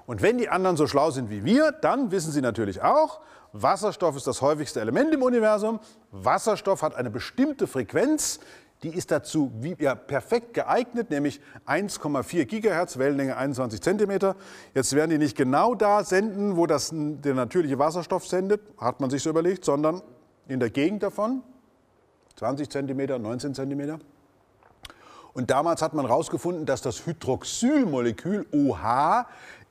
Und 0.05 0.21
wenn 0.21 0.37
die 0.37 0.49
anderen 0.49 0.77
so 0.77 0.85
schlau 0.87 1.11
sind 1.11 1.29
wie 1.29 1.45
wir, 1.45 1.71
dann 1.71 2.11
wissen 2.11 2.31
sie 2.31 2.41
natürlich 2.41 2.81
auch, 2.81 3.19
Wasserstoff 3.61 4.17
ist 4.17 4.27
das 4.27 4.41
häufigste 4.41 4.81
Element 4.81 5.13
im 5.13 5.21
Universum. 5.21 5.79
Wasserstoff 6.11 6.81
hat 6.81 6.95
eine 6.95 7.09
bestimmte 7.09 7.67
Frequenz, 7.67 8.41
die 8.83 8.89
ist 8.89 9.11
dazu 9.11 9.49
wie, 9.61 9.77
ja, 9.79 9.95
perfekt 9.95 10.53
geeignet, 10.53 11.09
nämlich 11.09 11.39
1,4 11.65 12.43
Gigahertz, 12.43 12.97
Wellenlänge 12.97 13.37
21 13.37 13.81
Zentimeter. 13.81 14.35
Jetzt 14.73 14.93
werden 14.93 15.09
die 15.09 15.17
nicht 15.17 15.37
genau 15.37 15.73
da 15.73 16.03
senden, 16.03 16.57
wo 16.57 16.67
das, 16.67 16.91
der 16.93 17.33
natürliche 17.33 17.79
Wasserstoff 17.79 18.27
sendet, 18.27 18.61
hat 18.77 18.99
man 18.99 19.09
sich 19.09 19.23
so 19.23 19.29
überlegt, 19.29 19.63
sondern 19.63 20.01
in 20.49 20.59
der 20.59 20.69
Gegend 20.69 21.01
davon, 21.01 21.41
20 22.35 22.69
Zentimeter, 22.69 23.17
19 23.17 23.55
Zentimeter. 23.55 23.99
Und 25.31 25.49
damals 25.49 25.81
hat 25.81 25.93
man 25.93 26.07
herausgefunden, 26.07 26.65
dass 26.65 26.81
das 26.81 27.05
Hydroxylmolekül 27.05 28.45
OH 28.53 29.25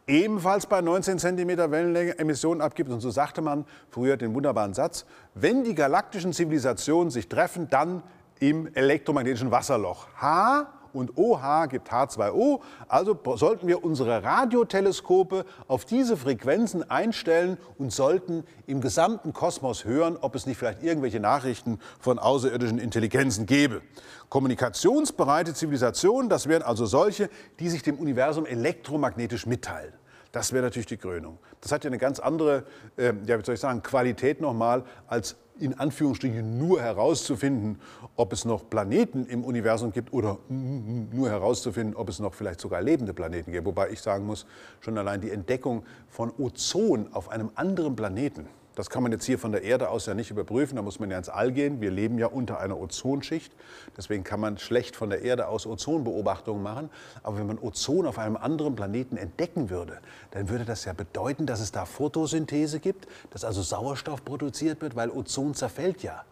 ebenfalls 0.06 0.66
bei 0.66 0.80
19 0.80 1.18
cm 1.18 1.70
Wellenlänge 1.70 2.18
Emissionen 2.18 2.60
abgibt. 2.60 2.90
Und 2.90 3.00
so 3.00 3.10
sagte 3.10 3.42
man 3.42 3.64
früher 3.90 4.16
den 4.16 4.34
wunderbaren 4.34 4.74
Satz, 4.74 5.06
wenn 5.34 5.64
die 5.64 5.74
galaktischen 5.74 6.32
Zivilisationen 6.32 7.10
sich 7.10 7.28
treffen, 7.28 7.68
dann 7.70 8.02
im 8.40 8.68
elektromagnetischen 8.74 9.50
Wasserloch. 9.50 10.08
H 10.20 10.66
und 10.94 11.16
OH 11.16 11.66
gibt 11.68 11.90
H2O. 11.90 12.60
Also 12.88 13.18
sollten 13.36 13.66
wir 13.66 13.84
unsere 13.84 14.22
Radioteleskope 14.22 15.44
auf 15.68 15.84
diese 15.84 16.16
Frequenzen 16.16 16.88
einstellen 16.88 17.58
und 17.78 17.92
sollten 17.92 18.44
im 18.66 18.80
gesamten 18.80 19.32
Kosmos 19.32 19.84
hören, 19.84 20.16
ob 20.20 20.34
es 20.34 20.46
nicht 20.46 20.56
vielleicht 20.56 20.82
irgendwelche 20.82 21.20
Nachrichten 21.20 21.78
von 22.00 22.18
außerirdischen 22.18 22.78
Intelligenzen 22.78 23.46
gäbe. 23.46 23.82
Kommunikationsbereite 24.28 25.54
Zivilisationen, 25.54 26.28
das 26.28 26.48
wären 26.48 26.62
also 26.62 26.86
solche, 26.86 27.28
die 27.60 27.68
sich 27.68 27.82
dem 27.82 27.98
Universum 27.98 28.46
elektromagnetisch 28.46 29.46
mitteilen. 29.46 29.92
Das 30.32 30.52
wäre 30.52 30.64
natürlich 30.64 30.86
die 30.86 30.96
Krönung. 30.96 31.38
Das 31.60 31.70
hat 31.70 31.84
ja 31.84 31.88
eine 31.88 31.98
ganz 31.98 32.18
andere, 32.18 32.64
äh, 32.96 33.12
ja, 33.24 33.38
wie 33.38 33.44
soll 33.44 33.54
ich 33.54 33.60
sagen, 33.60 33.82
Qualität 33.84 34.40
nochmal, 34.40 34.82
als 35.06 35.36
in 35.58 35.78
Anführungsstrichen 35.78 36.58
nur 36.58 36.80
herauszufinden, 36.80 37.80
ob 38.16 38.32
es 38.32 38.44
noch 38.44 38.68
Planeten 38.68 39.26
im 39.26 39.44
Universum 39.44 39.92
gibt 39.92 40.12
oder 40.12 40.38
nur 40.48 41.28
herauszufinden, 41.28 41.94
ob 41.96 42.08
es 42.08 42.18
noch 42.18 42.34
vielleicht 42.34 42.60
sogar 42.60 42.82
lebende 42.82 43.14
Planeten 43.14 43.52
gibt. 43.52 43.64
Wobei 43.64 43.90
ich 43.90 44.00
sagen 44.00 44.26
muss, 44.26 44.46
schon 44.80 44.98
allein 44.98 45.20
die 45.20 45.30
Entdeckung 45.30 45.84
von 46.08 46.32
Ozon 46.38 47.08
auf 47.12 47.28
einem 47.28 47.50
anderen 47.54 47.94
Planeten, 47.94 48.48
das 48.74 48.90
kann 48.90 49.02
man 49.02 49.12
jetzt 49.12 49.24
hier 49.24 49.38
von 49.38 49.52
der 49.52 49.62
Erde 49.62 49.88
aus 49.88 50.06
ja 50.06 50.14
nicht 50.14 50.30
überprüfen, 50.30 50.76
da 50.76 50.82
muss 50.82 50.98
man 50.98 51.10
ja 51.10 51.18
ins 51.18 51.28
All 51.28 51.52
gehen. 51.52 51.80
Wir 51.80 51.90
leben 51.90 52.18
ja 52.18 52.26
unter 52.26 52.58
einer 52.58 52.78
Ozonschicht, 52.78 53.52
deswegen 53.96 54.24
kann 54.24 54.40
man 54.40 54.58
schlecht 54.58 54.96
von 54.96 55.10
der 55.10 55.22
Erde 55.22 55.48
aus 55.48 55.66
Ozonbeobachtungen 55.66 56.62
machen. 56.62 56.90
Aber 57.22 57.38
wenn 57.38 57.46
man 57.46 57.58
Ozon 57.58 58.06
auf 58.06 58.18
einem 58.18 58.36
anderen 58.36 58.74
Planeten 58.74 59.16
entdecken 59.16 59.70
würde, 59.70 59.98
dann 60.32 60.48
würde 60.48 60.64
das 60.64 60.84
ja 60.84 60.92
bedeuten, 60.92 61.46
dass 61.46 61.60
es 61.60 61.70
da 61.70 61.84
Photosynthese 61.84 62.80
gibt, 62.80 63.06
dass 63.30 63.44
also 63.44 63.62
Sauerstoff 63.62 64.24
produziert 64.24 64.82
wird, 64.82 64.96
weil 64.96 65.10
Ozon 65.10 65.54
zerfällt 65.54 66.02
ja. 66.02 66.24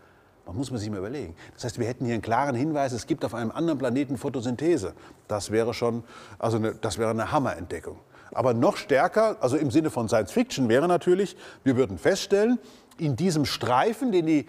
Man 0.45 0.57
muss 0.57 0.73
man 0.73 0.81
sich 0.81 0.91
mal 0.91 0.99
überlegen. 0.99 1.37
Das 1.55 1.65
heißt, 1.65 1.79
wir 1.79 1.87
hätten 1.87 2.05
hier 2.05 2.15
einen 2.15 2.23
klaren 2.23 2.57
Hinweis, 2.57 2.93
es 2.93 3.07
gibt 3.07 3.25
auf 3.25 3.35
einem 3.35 3.53
anderen 3.53 3.79
Planeten 3.79 4.19
Photosynthese. 4.19 4.95
Das 5.29 5.53
wäre 5.53 5.73
schon, 5.73 6.03
also 6.41 6.57
eine, 6.57 6.75
das 6.75 6.99
wäre 6.99 7.11
eine 7.11 7.31
Hammerentdeckung. 7.31 7.99
Aber 8.35 8.55
noch 8.55 8.77
stärker, 8.77 9.37
also 9.41 9.57
im 9.57 9.71
Sinne 9.71 9.91
von 9.91 10.09
Science 10.09 10.33
Fiction, 10.33 10.69
wäre 10.69 10.89
natürlich, 10.89 11.37
wir 11.65 11.77
würden 11.77 11.99
feststellen, 11.99 12.59
in 12.99 13.17
diesem 13.17 13.45
Streifen, 13.45 14.13
den 14.13 14.27
die 14.27 14.47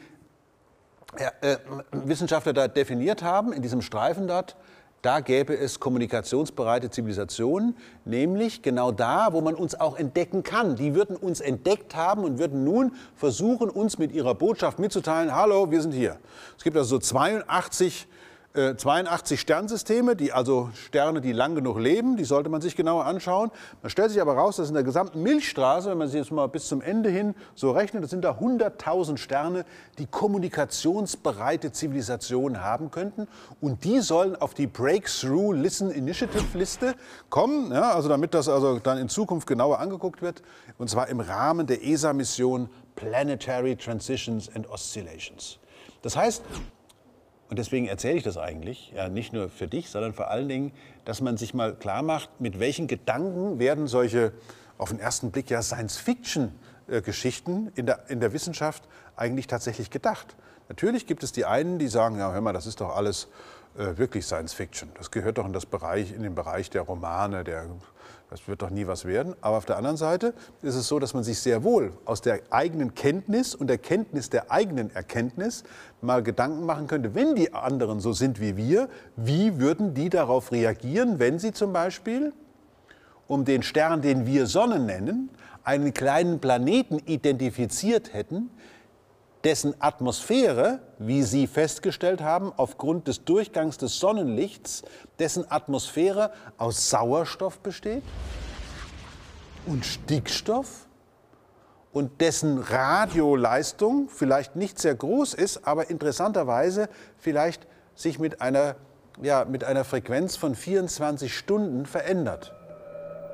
äh, 1.16 1.58
Wissenschaftler 1.92 2.54
da 2.54 2.68
definiert 2.68 3.24
haben, 3.24 3.54
in 3.54 3.62
diesem 3.62 3.82
Streifen 3.82 4.28
dort, 4.28 4.56
da 5.04 5.20
gäbe 5.20 5.54
es 5.54 5.82
kommunikationsbereite 5.82 6.90
Zivilisationen, 6.90 7.76
nämlich 8.06 8.62
genau 8.62 8.94
da, 8.94 9.34
wo 9.34 9.42
man 9.42 9.54
uns 9.54 9.78
auch 9.78 9.98
entdecken 10.00 10.44
kann. 10.44 10.78
Die 10.78 10.96
würden 10.96 11.18
uns 11.18 11.42
entdeckt 11.42 11.94
haben 11.94 12.24
und 12.24 12.40
würden 12.40 12.64
nun 12.64 12.94
versuchen, 13.18 13.70
uns 13.70 13.98
mit 13.98 14.14
ihrer 14.14 14.34
Botschaft 14.34 14.80
mitzuteilen, 14.80 15.36
hallo, 15.36 15.70
wir 15.72 15.82
sind 15.82 15.92
hier. 15.92 16.20
Es 16.58 16.64
gibt 16.64 16.78
also 16.78 16.96
so 16.96 17.00
82 17.00 18.08
82 18.54 19.32
äh, 19.32 19.42
Sternsysteme, 19.42 20.16
die 20.16 20.32
also 20.32 20.70
Sterne, 20.76 21.22
die 21.22 21.32
lang 21.32 21.56
genug 21.56 21.80
leben, 21.80 22.18
die 22.18 22.24
sollte 22.24 22.50
man 22.50 22.62
sich 22.62 22.76
genauer 22.76 23.06
anschauen. 23.06 23.50
Man 23.82 23.90
stellt 23.90 24.12
sich 24.12 24.22
aber 24.22 24.36
raus, 24.36 24.58
dass 24.58 24.68
in 24.68 24.76
der 24.76 24.84
gesamten 24.84 25.24
Milchstraße, 25.24 25.90
wenn 25.90 25.98
man 25.98 26.08
sie 26.08 26.20
jetzt 26.20 26.32
mal 26.32 26.48
bis 26.48 26.68
zum 26.68 26.82
Ende 26.82 27.10
hin 27.10 27.34
so 27.56 27.72
rechnet, 27.72 28.04
das 28.04 28.12
sind 28.12 28.24
da 28.24 28.34
100.000 28.34 29.18
Sterne, 29.18 29.66
die 29.98 30.06
kommunikationsbereite 30.06 31.72
Zivilisationen 31.72 32.62
haben 32.62 32.92
könnten. 32.92 33.28
Und 33.60 33.84
die 33.84 34.02
sollen 34.02 34.36
auf 34.36 34.54
die 34.54 34.68
Breakthrough 34.68 35.54
Listen 35.54 35.90
Initiative 35.90 36.56
Liste 36.56 36.94
kommen, 37.32 37.72
ja, 37.72 37.92
also 37.92 38.08
damit 38.08 38.36
das 38.36 38.50
also 38.50 38.78
dann 38.78 39.00
in 39.00 39.10
Zukunft 39.10 39.48
genauer 39.48 39.80
angeguckt 39.80 40.22
wird. 40.22 40.44
Und 40.78 40.92
zwar 40.92 41.08
im 41.08 41.20
Rahmen 41.20 41.66
der 41.66 41.84
ESA-Mission 41.84 42.70
Planetary 42.96 43.76
Transitions 43.76 44.48
and 44.54 44.70
Oscillations. 44.70 45.58
Das 46.04 46.16
heißt, 46.16 46.44
und 47.54 47.60
deswegen 47.60 47.86
erzähle 47.86 48.18
ich 48.18 48.24
das 48.24 48.40
eigentlich, 48.40 48.92
ja, 48.96 49.10
nicht 49.10 49.32
nur 49.32 49.48
für 49.48 49.68
dich, 49.68 49.92
sondern 49.92 50.14
vor 50.14 50.32
allen 50.32 50.50
Dingen, 50.50 50.72
dass 51.06 51.22
man 51.22 51.38
sich 51.38 51.54
mal 51.54 51.76
klar 51.76 52.02
macht, 52.02 52.42
mit 52.42 52.60
welchen 52.60 52.88
Gedanken 52.88 53.60
werden 53.60 53.86
solche 53.86 54.34
auf 54.80 54.90
den 54.90 55.00
ersten 55.00 55.30
Blick 55.30 55.52
ja 55.52 55.62
Science-Fiction-Geschichten 55.62 57.72
in 57.76 57.86
der, 57.86 58.10
in 58.10 58.22
der 58.22 58.34
Wissenschaft 58.34 58.86
eigentlich 59.16 59.46
tatsächlich 59.46 59.92
gedacht. 59.92 60.36
Natürlich 60.68 61.06
gibt 61.06 61.22
es 61.22 61.32
die 61.32 61.46
einen, 61.46 61.78
die 61.78 61.90
sagen, 61.90 62.18
ja, 62.18 62.34
hör 62.34 62.42
mal, 62.42 62.54
das 62.54 62.66
ist 62.66 62.82
doch 62.82 62.96
alles 62.96 63.28
äh, 63.78 63.98
wirklich 63.98 64.26
Science 64.26 64.54
Fiction. 64.54 64.90
Das 64.96 65.12
gehört 65.12 65.38
doch 65.38 65.46
in, 65.46 65.54
das 65.54 65.68
Bereich, 65.68 66.12
in 66.12 66.24
den 66.24 66.34
Bereich 66.34 66.72
der 66.72 66.82
Romane, 66.82 67.44
der 67.44 67.68
das 68.30 68.48
wird 68.48 68.62
doch 68.62 68.70
nie 68.70 68.88
was 68.88 69.06
werden. 69.06 69.36
Aber 69.42 69.58
auf 69.58 69.66
der 69.66 69.78
anderen 69.78 69.98
Seite 69.98 70.34
ist 70.62 70.76
es 70.76 70.88
so, 70.88 71.00
dass 71.00 71.14
man 71.14 71.24
sich 71.24 71.40
sehr 71.40 71.64
wohl 71.64 71.94
aus 72.06 72.22
der 72.22 72.42
eigenen 72.50 72.96
Kenntnis 72.96 73.54
und 73.54 73.68
der 73.68 73.78
Kenntnis 73.78 74.30
der 74.30 74.52
eigenen 74.52 74.94
Erkenntnis 74.96 75.64
mal 76.02 76.24
Gedanken 76.24 76.66
machen 76.66 76.88
könnte, 76.88 77.16
wenn 77.16 77.36
die 77.36 77.54
anderen 77.54 78.00
so 78.00 78.14
sind 78.14 78.40
wie 78.40 78.58
wir, 78.58 78.90
wie 79.16 79.60
würden 79.60 79.94
die 79.94 80.10
darauf 80.10 80.52
reagieren, 80.52 81.20
wenn 81.20 81.40
sie 81.40 81.54
zum 81.54 81.74
Beispiel 81.74 82.34
um 83.28 83.46
den 83.46 83.64
Stern, 83.64 84.02
den 84.02 84.26
wir 84.26 84.48
Sonne 84.48 84.80
nennen, 84.80 85.30
einen 85.64 85.94
kleinen 85.94 86.40
Planeten 86.40 87.00
identifiziert 87.06 88.14
hätten, 88.14 88.50
dessen 89.44 89.76
Atmosphäre, 89.80 90.80
wie 91.00 91.24
Sie 91.24 91.48
festgestellt 91.48 92.22
haben, 92.22 92.52
aufgrund 92.56 93.08
des 93.08 93.26
Durchgangs 93.26 93.78
des 93.78 94.00
Sonnenlichts, 94.00 94.84
dessen 95.20 95.50
Atmosphäre 95.52 96.32
aus 96.58 96.90
Sauerstoff 96.90 97.60
besteht 97.60 98.04
und 99.66 99.86
Stickstoff 99.86 100.88
und 101.92 102.22
dessen 102.22 102.58
Radioleistung 102.58 104.10
vielleicht 104.10 104.56
nicht 104.56 104.80
sehr 104.80 104.96
groß 104.96 105.34
ist, 105.34 105.68
aber 105.68 105.90
interessanterweise 105.90 106.90
vielleicht 107.18 107.68
sich 107.96 108.20
mit 108.20 108.42
einer, 108.42 108.76
ja, 109.22 109.46
mit 109.46 109.64
einer 109.64 109.84
Frequenz 109.84 110.38
von 110.38 110.56
24 110.56 111.36
Stunden 111.36 111.86
verändert. 111.86 112.54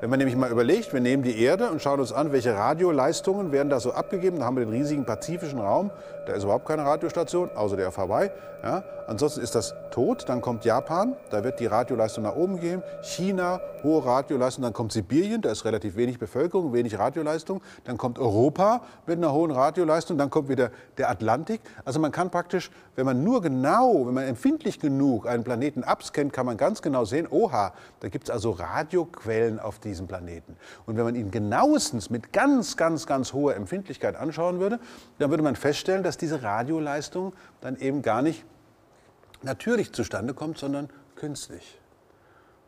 Wenn 0.00 0.08
man 0.08 0.18
nämlich 0.18 0.34
mal 0.34 0.50
überlegt, 0.50 0.94
wir 0.94 1.00
nehmen 1.00 1.22
die 1.22 1.42
Erde 1.42 1.70
und 1.70 1.82
schauen 1.82 2.00
uns 2.00 2.10
an, 2.10 2.32
welche 2.32 2.54
Radioleistungen 2.54 3.52
werden 3.52 3.68
da 3.68 3.80
so 3.80 3.92
abgegeben, 3.92 4.38
dann 4.38 4.46
haben 4.46 4.56
wir 4.56 4.64
den 4.64 4.72
riesigen 4.72 5.04
pazifischen 5.04 5.60
Raum, 5.60 5.90
da 6.26 6.32
ist 6.32 6.44
überhaupt 6.44 6.66
keine 6.66 6.84
Radiostation, 6.84 7.50
außer 7.54 7.76
der 7.76 7.94
Hawaii. 7.94 8.30
Ja. 8.62 8.82
Ansonsten 9.06 9.40
ist 9.40 9.54
das 9.54 9.74
tot, 9.90 10.28
dann 10.28 10.40
kommt 10.40 10.64
Japan, 10.64 11.16
da 11.30 11.42
wird 11.42 11.58
die 11.58 11.66
Radioleistung 11.66 12.22
nach 12.24 12.36
oben 12.36 12.60
gehen. 12.60 12.82
China, 13.02 13.60
hohe 13.82 14.04
Radioleistung, 14.04 14.62
dann 14.62 14.72
kommt 14.72 14.92
Sibirien, 14.92 15.40
da 15.40 15.50
ist 15.50 15.64
relativ 15.64 15.96
wenig 15.96 16.18
Bevölkerung, 16.18 16.72
wenig 16.72 16.98
Radioleistung. 16.98 17.60
Dann 17.84 17.98
kommt 17.98 18.18
Europa 18.18 18.82
mit 19.06 19.16
einer 19.16 19.32
hohen 19.32 19.50
Radioleistung, 19.50 20.16
dann 20.16 20.30
kommt 20.30 20.48
wieder 20.48 20.70
der 20.98 21.10
Atlantik. 21.10 21.60
Also 21.84 21.98
man 21.98 22.12
kann 22.12 22.30
praktisch, 22.30 22.70
wenn 22.94 23.06
man 23.06 23.24
nur 23.24 23.42
genau, 23.42 24.06
wenn 24.06 24.14
man 24.14 24.24
empfindlich 24.24 24.78
genug 24.78 25.26
einen 25.26 25.42
Planeten 25.42 25.82
abscannt, 25.82 26.32
kann 26.32 26.46
man 26.46 26.56
ganz 26.56 26.82
genau 26.82 27.04
sehen, 27.04 27.26
oha, 27.28 27.72
da 28.00 28.08
gibt 28.08 28.28
es 28.28 28.30
also 28.30 28.50
Radioquellen 28.50 29.58
auf 29.58 29.78
diesem 29.90 30.06
Planeten. 30.06 30.56
Und 30.86 30.96
wenn 30.96 31.04
man 31.04 31.14
ihn 31.14 31.30
genauestens 31.30 32.10
mit 32.10 32.32
ganz, 32.32 32.76
ganz, 32.76 33.06
ganz 33.06 33.32
hoher 33.32 33.56
Empfindlichkeit 33.56 34.16
anschauen 34.16 34.60
würde, 34.60 34.78
dann 35.18 35.30
würde 35.30 35.42
man 35.42 35.56
feststellen, 35.56 36.02
dass 36.02 36.16
diese 36.16 36.42
Radioleistung 36.42 37.34
dann 37.60 37.76
eben 37.76 38.02
gar 38.02 38.22
nicht 38.22 38.44
natürlich 39.42 39.92
zustande 39.92 40.34
kommt, 40.34 40.58
sondern 40.58 40.88
künstlich. 41.16 41.78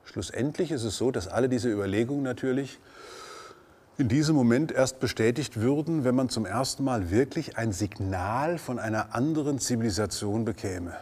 Schlussendlich 0.04 0.72
ist 0.72 0.84
es 0.84 0.96
so, 0.96 1.10
dass 1.10 1.28
alle 1.28 1.48
diese 1.48 1.70
Überlegungen 1.70 2.24
natürlich 2.24 2.80
in 3.98 4.08
diesem 4.08 4.34
Moment 4.34 4.72
erst 4.72 5.00
bestätigt 5.00 5.60
würden, 5.60 6.04
wenn 6.04 6.14
man 6.14 6.28
zum 6.28 6.46
ersten 6.46 6.82
Mal 6.82 7.10
wirklich 7.10 7.56
ein 7.56 7.72
Signal 7.72 8.58
von 8.58 8.78
einer 8.78 9.14
anderen 9.14 9.58
Zivilisation 9.58 10.44
bekäme, 10.44 10.96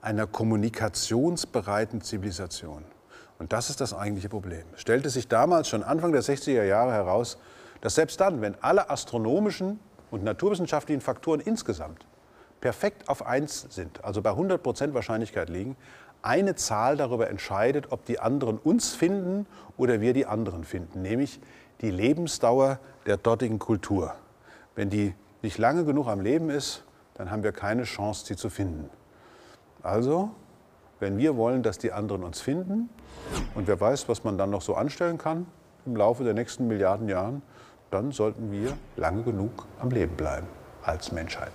einer 0.00 0.26
kommunikationsbereiten 0.26 2.00
Zivilisation. 2.00 2.84
Und 3.38 3.52
das 3.52 3.70
ist 3.70 3.80
das 3.80 3.94
eigentliche 3.94 4.28
Problem. 4.28 4.64
Es 4.74 4.80
stellte 4.80 5.10
sich 5.10 5.28
damals 5.28 5.68
schon 5.68 5.82
Anfang 5.82 6.12
der 6.12 6.22
60er 6.22 6.64
Jahre 6.64 6.92
heraus, 6.92 7.38
dass 7.80 7.94
selbst 7.94 8.20
dann, 8.20 8.40
wenn 8.40 8.56
alle 8.62 8.90
astronomischen 8.90 9.78
und 10.10 10.24
naturwissenschaftlichen 10.24 11.00
Faktoren 11.00 11.40
insgesamt 11.40 12.06
perfekt 12.60 13.08
auf 13.08 13.24
1 13.24 13.68
sind, 13.70 14.04
also 14.04 14.20
bei 14.22 14.30
100 14.30 14.62
Prozent 14.62 14.94
Wahrscheinlichkeit 14.94 15.48
liegen, 15.48 15.76
eine 16.22 16.56
Zahl 16.56 16.96
darüber 16.96 17.30
entscheidet, 17.30 17.92
ob 17.92 18.04
die 18.04 18.18
anderen 18.18 18.58
uns 18.58 18.94
finden 18.94 19.46
oder 19.76 20.00
wir 20.00 20.12
die 20.12 20.26
anderen 20.26 20.64
finden, 20.64 21.02
nämlich 21.02 21.40
die 21.80 21.90
Lebensdauer 21.90 22.80
der 23.06 23.16
dortigen 23.16 23.60
Kultur. 23.60 24.14
Wenn 24.74 24.90
die 24.90 25.14
nicht 25.42 25.58
lange 25.58 25.84
genug 25.84 26.08
am 26.08 26.20
Leben 26.20 26.50
ist, 26.50 26.82
dann 27.14 27.30
haben 27.30 27.44
wir 27.44 27.52
keine 27.52 27.84
Chance, 27.84 28.26
sie 28.26 28.36
zu 28.36 28.50
finden. 28.50 28.90
Also, 29.82 30.30
wenn 31.00 31.18
wir 31.18 31.36
wollen, 31.36 31.62
dass 31.62 31.78
die 31.78 31.92
anderen 31.92 32.24
uns 32.24 32.40
finden, 32.40 32.88
und 33.54 33.66
wer 33.66 33.80
weiß, 33.80 34.08
was 34.08 34.24
man 34.24 34.38
dann 34.38 34.50
noch 34.50 34.62
so 34.62 34.74
anstellen 34.74 35.18
kann 35.18 35.46
im 35.86 35.96
Laufe 35.96 36.24
der 36.24 36.34
nächsten 36.34 36.66
Milliarden 36.66 37.08
Jahren, 37.08 37.42
dann 37.90 38.12
sollten 38.12 38.52
wir 38.52 38.76
lange 38.96 39.22
genug 39.22 39.66
am 39.80 39.90
Leben 39.90 40.14
bleiben 40.16 40.46
als 40.82 41.12
Menschheit. 41.12 41.52